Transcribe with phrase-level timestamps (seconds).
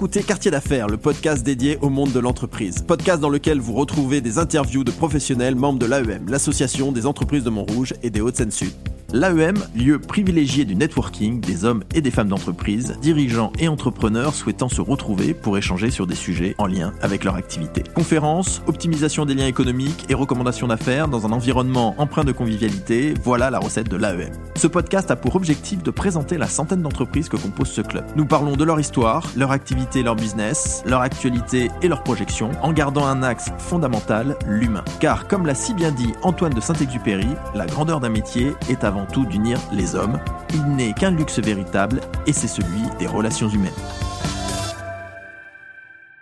[0.00, 2.76] Écoutez Quartier d'affaires, le podcast dédié au monde de l'entreprise.
[2.80, 7.44] Podcast dans lequel vous retrouvez des interviews de professionnels membres de l'AEM, l'association des entreprises
[7.44, 8.72] de Montrouge et des Hauts-de-Seine-Sud.
[9.12, 14.68] L'AEM, lieu privilégié du networking des hommes et des femmes d'entreprise, dirigeants et entrepreneurs souhaitant
[14.68, 17.82] se retrouver pour échanger sur des sujets en lien avec leur activité.
[17.92, 23.50] Conférences, optimisation des liens économiques et recommandations d'affaires dans un environnement empreint de convivialité, voilà
[23.50, 24.30] la recette de l'AEM.
[24.54, 28.04] Ce podcast a pour objectif de présenter la centaine d'entreprises que compose ce club.
[28.14, 32.72] Nous parlons de leur histoire, leur activité, leur business, leur actualité et leurs projections, en
[32.72, 34.84] gardant un axe fondamental, l'humain.
[35.00, 38.99] Car comme l'a si bien dit Antoine de Saint-Exupéry, la grandeur d'un métier est avant
[39.06, 40.18] tout d'unir les hommes.
[40.54, 43.72] Il n'est qu'un luxe véritable et c'est celui des relations humaines.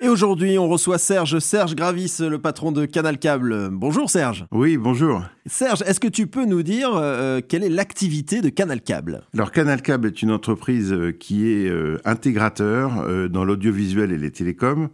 [0.09, 3.69] Et aujourd'hui, on reçoit Serge, Serge Gravis, le patron de Canal Câble.
[3.71, 4.47] Bonjour Serge.
[4.53, 5.23] Oui, bonjour.
[5.45, 9.21] Serge, est-ce que tu peux nous dire euh, quelle est l'activité de Canal Câble?
[9.35, 14.17] Alors Canal Câble est une entreprise euh, qui est euh, intégrateur euh, dans l'audiovisuel et
[14.17, 14.89] les télécoms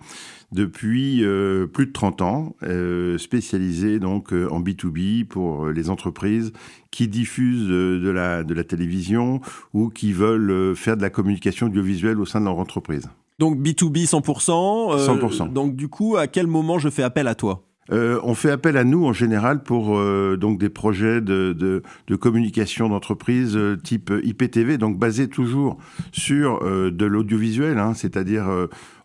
[0.50, 6.53] depuis euh, plus de 30 ans, euh, spécialisée donc euh, en B2B pour les entreprises
[6.91, 9.41] qui diffusent de, la, de la télévision
[9.75, 13.08] ou qui veulent euh, faire de la communication audiovisuelle au sein de leur entreprise.
[13.38, 14.92] Donc B2B 100%.
[14.92, 15.52] euh, 100%.
[15.52, 17.64] Donc du coup, à quel moment je fais appel à toi?
[17.92, 21.82] Euh, on fait appel à nous en général pour euh, donc des projets de,
[22.18, 25.78] communication d'entreprise euh, type IPTV, donc basés toujours
[26.12, 28.46] sur de l'audiovisuel, hein, c'est-à-dire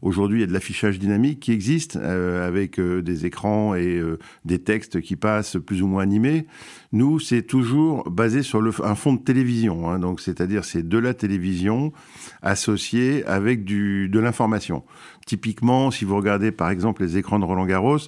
[0.01, 4.01] aujourd'hui il y a de l'affichage dynamique qui existe avec des écrans et
[4.45, 6.47] des textes qui passent plus ou moins animés.
[6.91, 11.13] Nous, c'est toujours basé sur un fond de télévision, hein, donc c'est-à-dire c'est de la
[11.13, 11.91] télévision
[12.41, 14.83] associée avec de l'information.
[15.25, 17.99] Typiquement, si vous regardez par exemple les écrans de Roland Garros,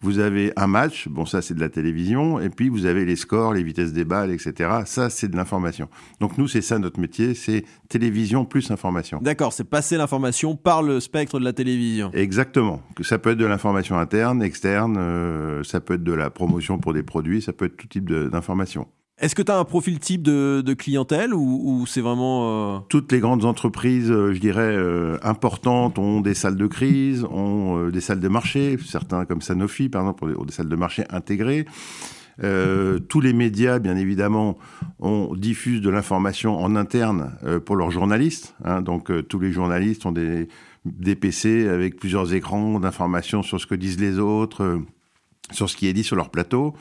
[0.00, 3.16] vous avez un match, bon ça c'est de la télévision, et puis vous avez les
[3.16, 4.70] scores, les vitesses des balles, etc.
[4.84, 5.88] Ça c'est de l'information.
[6.20, 9.18] Donc nous c'est ça notre métier, c'est télévision plus information.
[9.22, 12.10] D'accord, c'est passer l'information par le spectre de la télévision.
[12.12, 12.82] Exactement.
[13.02, 16.92] Ça peut être de l'information interne, externe, euh, ça peut être de la promotion pour
[16.92, 18.86] des produits, ça peut être tout type d'information.
[19.20, 22.76] Est-ce que tu as un profil type de, clientèle ou, c'est vraiment...
[22.76, 27.24] euh, Toutes les grandes entreprises, euh, je dirais, euh, importantes ont des salles de crise,
[27.24, 28.76] ont des salles de marché.
[28.86, 31.66] Certains, comme Sanofi, par exemple, ont des salles de marché intégrées.
[32.40, 34.58] Tous les médias, bien évidemment,
[35.00, 37.32] on diffuse de l'information en interne
[37.66, 38.54] pour leurs journalistes.
[38.64, 38.80] hein.
[38.80, 40.46] donc, tous les journalistes ont des,
[41.16, 44.80] PC avec plusieurs écrans d'informations sur ce que disent les autres,
[45.50, 46.74] sur ce qui est dit sur leur plateau.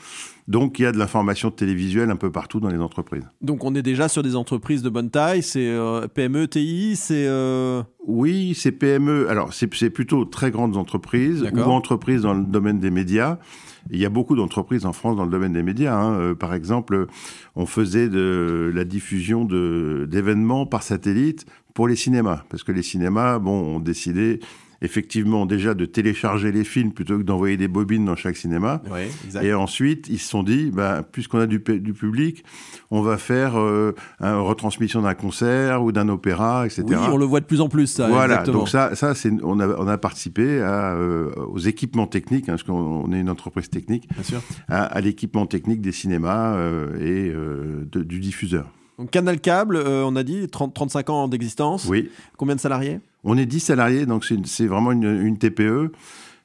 [0.48, 3.24] Donc, il y a de l'information télévisuelle un peu partout dans les entreprises.
[3.42, 7.26] Donc on est déjà sur des entreprises de bonne taille, c'est euh, PME, TI, c'est...
[7.28, 9.30] euh, Oui, c'est PME.
[9.30, 13.40] Alors, c'est plutôt très grandes entreprises ou entreprises dans le domaine des médias.
[13.92, 15.96] Il y a beaucoup d'entreprises en France dans le domaine des médias.
[15.98, 16.14] hein.
[16.20, 17.08] Euh, par exemple,
[17.56, 19.46] on faisait de la diffusion
[20.06, 22.44] d'événements par satellite pour les cinémas.
[22.50, 24.40] Parce que les cinémas, bon, ont décidé
[24.82, 28.82] effectivement déjà de télécharger les films plutôt que d'envoyer des bobines dans chaque cinéma.
[28.92, 29.10] Ouais.
[29.44, 32.44] Et ensuite, ils se sont dit, bah, puisqu'on a du, du public,
[32.92, 36.84] on va faire euh, une retransmission d'un concert ou d'un opéra, etc.
[36.88, 38.08] Oui, on le voit de plus en plus, ça.
[38.08, 38.60] Voilà, exactement.
[38.60, 42.54] donc ça, ça c'est, on, a, on a participé à, euh, aux équipements techniques, hein,
[42.54, 44.42] parce qu'on on est une entreprise technique, Bien sûr.
[44.68, 47.32] à, à l'équipement technique des cinémas euh, et
[47.92, 48.70] de- du diffuseur.
[48.98, 51.86] Donc Canal Câble, euh, on a dit 30, 35 ans d'existence.
[51.86, 53.00] Oui, Combien de salariés?
[53.24, 55.92] On est 10 salariés, donc c'est, vraiment une, une TPE.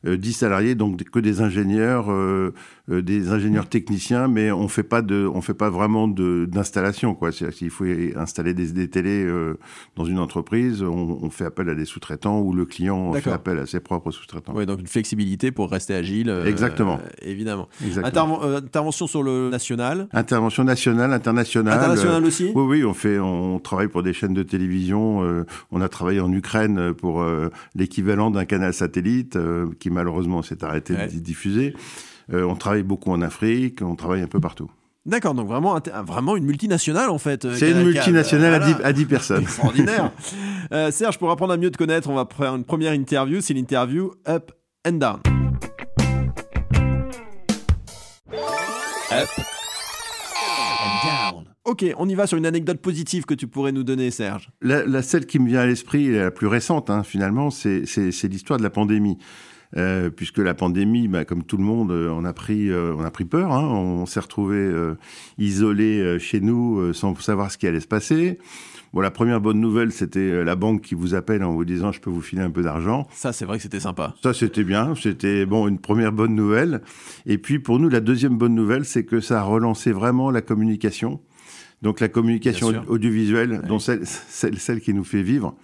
[0.07, 2.53] Euh, 10 salariés, donc que des ingénieurs, euh,
[2.91, 7.15] euh, des ingénieurs techniciens, mais on fait pas de, on fait pas vraiment de, d'installation,
[7.15, 7.33] quoi.
[7.33, 7.85] C'est-à-dire qu'il faut
[8.17, 9.59] installer des, des télés euh,
[9.97, 13.59] dans une entreprise, on, on fait appel à des sous-traitants ou le client fait appel
[13.59, 14.53] à ses propres sous-traitants.
[14.57, 16.29] Oui, donc une flexibilité pour rester agile.
[16.31, 16.99] euh, Exactement.
[17.03, 17.69] euh, évidemment.
[17.84, 18.39] Exactement.
[18.39, 20.09] Interven- euh, intervention sur le national.
[20.13, 21.79] Intervention nationale, internationale.
[21.79, 22.51] International Euh, aussi?
[22.55, 25.23] Oui, oui, on fait, on travaille pour des chaînes de télévision.
[25.25, 30.42] euh, on a travaillé en Ukraine pour euh, l'équivalent d'un canal satellite euh, qui malheureusement
[30.42, 31.06] s'est arrêté Ouais.
[31.09, 31.74] de diffuser.
[32.33, 34.71] Euh, on travaille beaucoup en Afrique, on travaille un peu partout.
[35.04, 37.44] D'accord, donc vraiment, inter- vraiment une multinationale en fait.
[37.44, 38.74] euh, C'est une multinationale à, Voilà.
[38.78, 39.42] 10, à 10 personnes.
[39.42, 40.12] Extraordinaire.
[40.72, 43.41] Euh, Serge, pour apprendre à mieux te connaître, on va faire une première interview.
[43.41, 44.53] C'est l'interview Up
[44.86, 45.21] and Down.
[49.12, 49.28] Up
[50.80, 51.45] and Down.
[51.65, 54.50] Ok, on y va sur une anecdote positive que tu pourrais nous donner, Serge.
[54.62, 57.84] La, la celle qui me vient à l'esprit, la plus récente, hein, finalement, c'est
[58.24, 59.18] l'histoire de la pandémie.
[59.77, 63.04] Euh, puisque la pandémie, bah, comme tout le monde, euh, on a pris, euh, on
[63.04, 63.53] a pris peur.
[63.53, 64.97] Hein, on s'est retrouvé euh,
[65.39, 68.39] isolé euh, chez nous euh, sans savoir ce qui allait se passer.
[68.92, 72.01] Bon, la première bonne nouvelle, c'était la banque qui vous appelle en vous disant je
[72.01, 73.09] peux vous filer un peu d'argent.
[73.15, 74.15] Ça, c'est vrai que c'était sympa.
[74.22, 74.95] Ça, c'était bien.
[74.95, 76.83] C'était bon une première bonne nouvelle.
[77.24, 80.42] Et puis pour nous, la deuxième bonne nouvelle, c'est que ça a relancé vraiment la
[80.42, 81.21] communication.
[81.80, 85.57] Donc la communication audiovisuelle, dont celle, celle, celle qui nous fait vivre.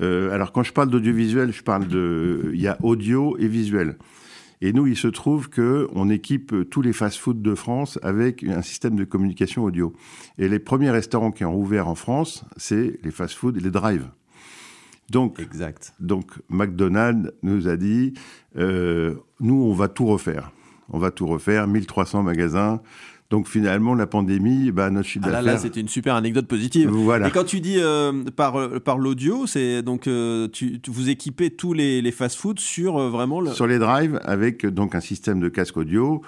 [0.00, 3.96] Euh, alors quand je parle d'audiovisuel, je parle de, il y a audio et visuel.
[4.60, 8.62] Et nous, il se trouve que on équipe tous les fast-foods de France avec un
[8.62, 9.92] système de communication audio.
[10.38, 14.08] Et les premiers restaurants qui ont ouvert en France, c'est les fast-foods et les drives.
[15.10, 15.92] Donc, Exact.
[16.00, 18.14] donc McDonald's nous a dit,
[18.56, 20.50] euh, nous, on va tout refaire.
[20.88, 22.80] On va tout refaire, 1300 magasins.
[23.30, 26.90] Donc finalement, la pandémie, bah, notre chiffre Ah là, là, c'était une super anecdote positive.
[26.90, 27.26] Voilà.
[27.28, 31.08] Et quand tu dis euh, par, euh, par l'audio, c'est donc euh, tu, tu- vous
[31.08, 33.50] équipez tous les, les fast-foods sur euh, vraiment le.
[33.52, 36.22] Sur les drives, avec donc un système de casque audio,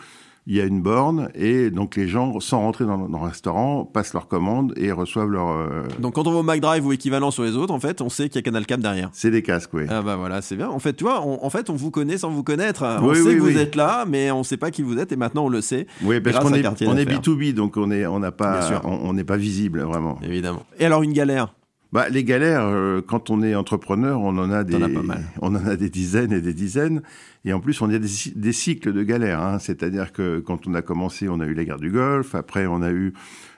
[0.48, 3.84] il y a une borne et donc les gens, sans rentrer dans, dans le restaurant,
[3.84, 5.48] passent leur commande et reçoivent leur.
[5.48, 8.08] euh, Donc quand on va au McDrive ou équivalent sur les autres, en fait, on
[8.08, 9.08] sait qu'il y a Canal Cap derrière.
[9.12, 9.82] C'est des casques, oui.
[9.88, 10.68] Ah bah voilà, c'est bien.
[10.68, 12.84] En fait, tu vois, on, en fait, on vous connaît sans vous connaître.
[13.02, 15.10] On Oui, sait oui, que vous êtes là, mais on sait pas qui vous êtes
[15.12, 17.20] et maintenant on le sait, oui, parce qu'on est, on est d'affaires.
[17.20, 20.18] B2B, donc on est, on n'a pas, on n'est pas visible vraiment.
[20.22, 20.62] évidemment.
[20.78, 21.52] Et alors une galère?
[21.96, 25.22] Bah, les galères, euh, quand on est entrepreneur, on en a des, pas mal.
[25.40, 27.00] on en a des dizaines et des dizaines.
[27.46, 29.40] Et en plus, on a des, cy- des cycles de galères.
[29.40, 29.58] hein.
[29.58, 32.34] C'est-à-dire que quand on a commencé, on a eu la guerre du Golfe.
[32.34, 33.14] Après, on a eu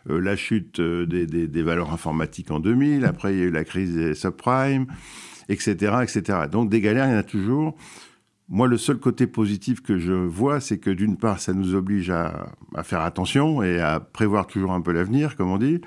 [0.08, 3.04] euh, la chute euh, des, des- des valeurs informatiques en 2000.
[3.04, 4.86] Après, il y a eu la crise des subprimes,
[5.48, 5.72] etc.,
[6.04, 6.38] etc.
[6.50, 7.74] Donc, des galères, il y en a toujours.
[8.48, 12.08] Moi, le seul côté positif que je vois, c'est que d'une part, ça nous oblige
[12.10, 15.80] à, à faire attention et à prévoir toujours un peu l'avenir, comme on dit.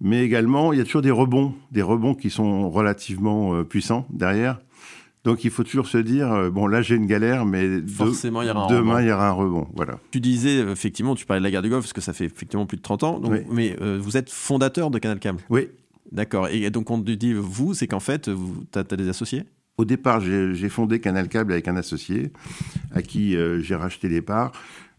[0.00, 4.06] Mais également, il y a toujours des rebonds, des rebonds qui sont relativement euh, puissants
[4.10, 4.60] derrière.
[5.24, 8.42] Donc, il faut toujours se dire, euh, bon, là, j'ai une galère, mais de- Forcément,
[8.42, 8.98] il y aura un demain, rebond.
[9.02, 9.68] il y aura un rebond.
[9.74, 9.98] Voilà.
[10.10, 12.26] Tu disais, euh, effectivement, tu parlais de la guerre du Golfe parce que ça fait
[12.26, 13.18] effectivement plus de 30 ans.
[13.20, 13.38] Donc, Oui.
[13.50, 15.38] Mais euh, vous êtes fondateur de Canal Cam.
[15.48, 15.68] Oui.
[16.12, 16.48] D'accord.
[16.48, 18.30] Et donc on te dit, vous, c'est qu'en fait,
[18.72, 19.44] tu as, des associés?
[19.78, 22.30] Au départ, j'ai fondé Canal Câble avec un associé
[22.92, 24.52] à qui euh, j'ai racheté les parts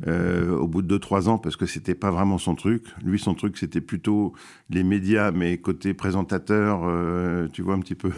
[0.08, 2.84] euh, au bout de 2-3 ans parce que c'était pas vraiment son truc.
[3.04, 4.34] Lui, son truc, c'était plutôt
[4.70, 8.12] les médias, mais côté présentateur, euh, tu vois un petit peu.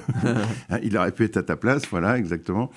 [0.69, 2.71] Hein, Il aurait pu être à ta place, voilà, exactement.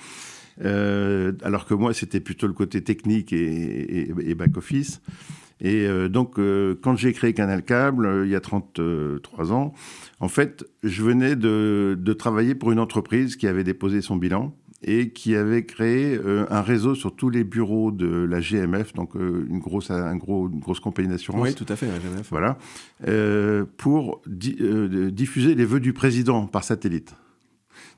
[0.63, 5.01] Euh, alors que moi, c'était plutôt le côté technique et, et- et back-office.
[5.63, 6.39] Et donc,
[6.81, 9.73] quand j'ai créé Canal Câble, il y a 33 ans,
[10.19, 14.55] en fait, je venais de, de travailler pour une entreprise qui avait déposé son bilan
[14.83, 19.15] et qui avait créé euh, un réseau sur tous les bureaux de la GMF, donc
[19.15, 21.53] euh, une, grosse, un gros, une grosse compagnie d'assurance.
[21.55, 21.85] tout à fait.
[21.87, 22.27] GMF.
[22.31, 22.57] Voilà,
[23.07, 24.57] euh, pour di-
[25.11, 27.13] diffuser les vœux du président par satellite.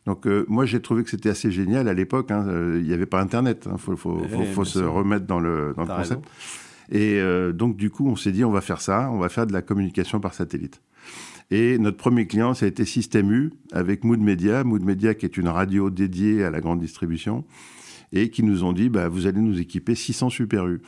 [0.06, 2.30] Donc moi j'ai trouvé que c'était assez génial à l'époque.
[2.32, 2.46] hein,
[2.76, 3.70] Il n'y avait pas Internet.
[3.72, 6.22] Il faut, faut, Eh, faut- bien faut se remettre dans le, dans le T'as concept.
[6.22, 6.22] raison.
[6.92, 9.54] Et donc du coup on s'est dit on va faire ça, on va faire de
[9.54, 10.82] la communication par satellite.
[11.52, 15.26] Et notre premier client ça a été Système U avec Mood Media, Mood Media qui
[15.26, 17.46] est une radio dédiée à la grande distribution
[18.14, 20.82] et qui nous ont dit bah, vous allez nous équiper 600 Super U.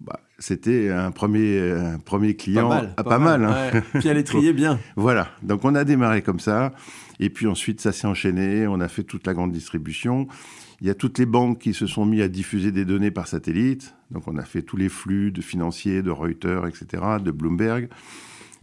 [0.00, 3.70] Bah, c'était un premier, un premier client, ah, pas mal, hein.
[3.74, 3.82] Ouais.
[4.00, 4.80] Puis à l'étrier, bien.
[4.96, 6.72] Voilà, donc on a démarré comme ça,
[7.18, 10.26] et puis ensuite ça s'est enchaîné, on a fait toute la grande distribution.
[10.80, 13.26] Il y a toutes les banques qui se sont mis à diffuser des données par
[13.26, 17.90] satellite, donc on a fait tous les flux de financiers, de Reuters, etc., de Bloomberg.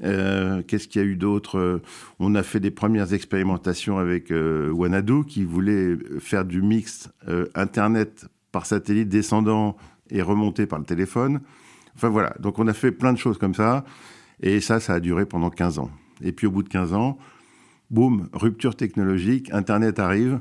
[0.03, 1.57] Euh, Qu'est-ce qu'il y a eu d'autre?
[1.57, 1.81] Euh,
[2.19, 7.45] On a fait des premières expérimentations avec euh, Wanadu qui voulait faire du mix euh,
[7.55, 9.75] Internet par satellite descendant
[10.09, 11.41] et remonté par le téléphone.
[11.95, 13.83] Enfin voilà, donc on a fait plein de choses comme ça.
[14.41, 15.89] Et ça, ça a duré pendant 15 ans.
[16.21, 17.17] Et puis au bout de 15 ans,
[17.89, 20.39] boum, rupture technologique, Internet arrive.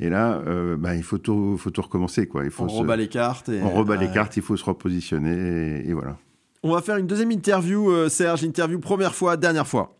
[0.00, 2.26] Et là, euh, ben, il faut tout, faut tout recommencer.
[2.26, 2.44] Quoi.
[2.44, 3.48] Il faut On se- rebat les cartes.
[3.50, 3.60] Et...
[3.62, 5.80] on rebat les cartes, il faut se repositionner.
[5.84, 6.16] Et, et voilà.
[6.62, 8.44] On va faire une deuxième interview, euh, Serge.
[8.44, 9.94] Interview première fois, dernière fois.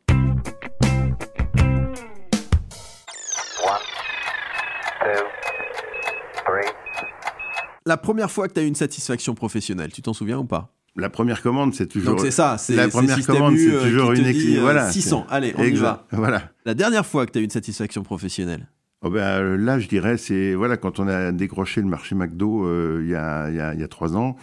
[5.01, 5.25] two,
[6.45, 6.67] three.
[7.87, 10.75] La première fois que tu as eu une satisfaction professionnelle, tu t'en souviens ou pas?
[10.97, 12.17] La première commande, c'est toujours.
[12.17, 14.59] Donc c'est ça, c'est La première commande, c'est euh, toujours une éclipse.
[14.59, 14.91] euh, Voilà.
[14.91, 15.83] 600, allez, on y Exact.
[15.83, 16.07] va.
[16.13, 16.43] Voilà.
[16.65, 18.67] La dernière fois que tu as eu une satisfaction professionnelle?
[19.03, 23.01] Oh ben, là, je dirais, c'est voilà, quand on a décroché le marché McDo euh,
[23.05, 24.35] il y, a, y, a, y a trois ans,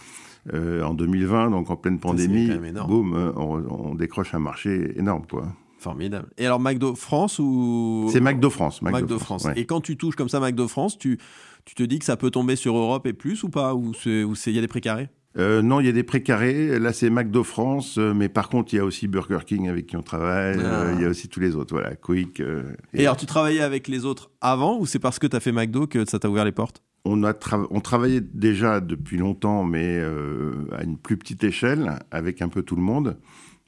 [0.54, 2.50] euh, en 2020, donc en pleine pandémie,
[2.86, 5.46] boum, euh, on, on décroche un marché énorme, quoi.
[5.78, 6.28] Formidable.
[6.38, 8.80] Et alors McDo France ou C'est McDo France.
[8.82, 9.44] McDo, France.
[9.44, 9.52] ouais.
[9.56, 11.18] Et quand tu touches comme ça McDo France, tu,
[11.64, 14.52] tu te dis que ça peut tomber sur Europe et plus ou pas Ou il
[14.52, 16.78] y a des précarés Euh, non, il y a des précarés.
[16.78, 19.96] Là, c'est McDo France, mais par contre, il y a aussi Burger King avec qui
[19.96, 20.56] on travaille.
[20.58, 20.94] euh, Ah.
[20.96, 22.40] il y a aussi tous les autres, voilà, Quick.
[22.40, 22.62] euh,
[22.94, 25.52] Et, alors tu travaillais avec les autres avant ou c'est parce que tu as fait
[25.52, 26.82] McDo que ça t'a ouvert les portes?
[27.06, 32.00] On, a tra- on travaillait déjà depuis longtemps, mais euh, à une plus petite échelle,
[32.10, 33.16] avec un peu tout le monde.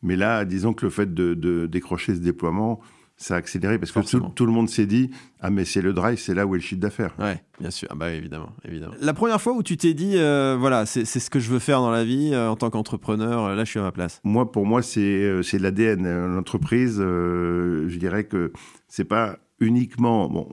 [0.03, 2.81] Mais là, disons que le fait de, de décrocher ce déploiement,
[3.17, 3.99] ça a accéléré parce que
[4.31, 6.63] tout, le monde s'est dit ah mais c'est le drive, c'est là où est le
[6.63, 7.17] chiffre d'affaires.
[7.19, 7.89] Ouais, bien sûr.
[7.91, 8.95] Ah bah évidemment, évidemment.
[9.01, 11.81] La première fois où tu t'es dit, euh, voilà, c'est ce que je veux faire
[11.81, 14.21] dans la vie euh, en tant qu'entrepreneur, là je suis à ma place.
[14.23, 16.07] Moi, pour moi, c'est c'est l'ADN.
[16.37, 18.53] L'entreprise, euh, je dirais que
[18.87, 20.49] c'est pas uniquement bon.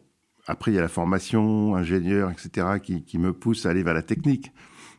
[0.48, 3.94] Après, il y a la formation, ingénieur, etc., qui, qui me pousse à aller vers
[3.96, 4.52] la technique.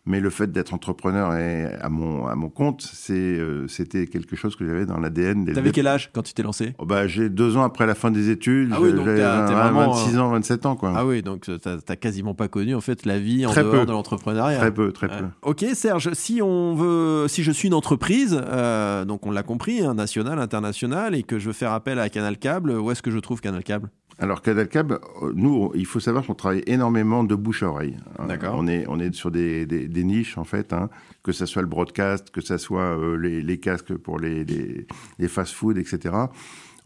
[0.09, 4.37] Mais le fait d'être entrepreneur et à mon à mon compte, c'est euh, c'était quelque
[4.37, 5.53] chose que j'avais dans l'ADN.
[5.53, 6.75] T'avais quel âge quand tu t'es lancé?
[6.79, 8.71] Oh, bah, j'ai deux ans après la fin des études.
[8.73, 10.93] Ah oui, donc t'as- t'es vraiment, 26 ans, 27 ans, quoi.
[10.95, 13.73] Ah oui, donc euh, t'as t'as quasiment pas connu en fait la vie en dehors
[13.81, 13.85] peu.
[13.87, 14.59] de l'entrepreneuriat.
[14.61, 15.25] Très peu, très peu.
[15.43, 19.81] Ok Serge, si on veut, si je suis une entreprise, euh, donc on l'a compris,
[19.85, 23.11] hein, nationale, internationale, et que je veux faire appel à Canal Câble, où est-ce que
[23.11, 23.91] je trouve Canal Câble?
[24.19, 27.97] Alors Canal Cab, euh, nous, il faut savoir qu'on travaille énormément de bouche à oreille.
[28.19, 28.27] hein.
[28.27, 28.55] D'accord.
[28.59, 30.89] On est, on est sur des, des- des niches en fait, hein,
[31.23, 34.87] que ça soit le broadcast, que ça soit euh, les, les casques pour les, les,
[35.19, 36.15] les fast-food, etc.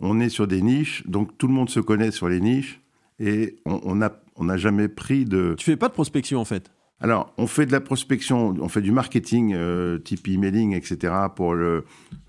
[0.01, 2.81] On est sur des niches, donc tout le monde se connaît sur les niches
[3.21, 5.55] et on n'a on n'a jamais pris de.
[5.59, 6.71] Tu fais pas de prospection en fait?
[7.03, 11.13] Alors, on fait de la prospection, on fait du marketing, euh, type emailing, etc.
[11.37, 11.85] pour le,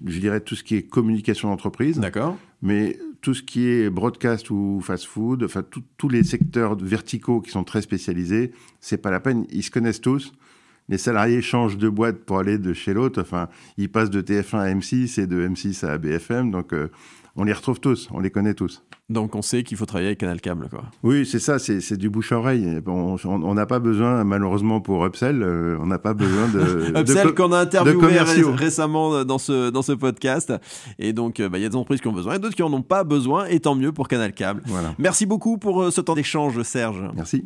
[0.06, 2.00] je dirais tout ce qui est communication d'entreprise.
[2.00, 2.38] D'accord.
[2.62, 5.64] Mais tout ce qui est broadcast ou fast-food, enfin
[5.98, 9.46] tous les secteurs verticaux qui sont très spécialisés, c'est pas la peine.
[9.52, 10.34] Ils se connaissent tous.
[10.90, 13.22] Les salariés changent de boîte pour aller de chez l'autre.
[13.22, 13.48] Enfin,
[13.78, 16.52] ils passent de TF1 à M6 et de M6 à BFM.
[16.52, 16.90] Donc, euh,
[17.36, 18.84] on les retrouve tous, on les connaît tous.
[19.10, 20.84] Donc on sait qu'il faut travailler avec Canal Câble, quoi.
[21.04, 22.80] Oui, c'est ça, c'est c'est du bouche à oreille.
[22.88, 26.96] On n'a pas besoin, malheureusement pour Upsell, euh, on n'a pas besoin de.
[26.98, 30.54] Upsell qu'on a interviewé ré- récemment dans ce, dans ce podcast.
[30.98, 32.64] Et donc, euh, bah, il y a des entreprises qui ont besoin et d'autres qui
[32.64, 34.62] en ont pas besoin, et tant mieux pour Canal Câble.
[34.66, 34.94] Voilà.
[34.98, 37.02] Merci beaucoup pour euh, ce temps d'échange, Serge.
[37.16, 37.46] Merci.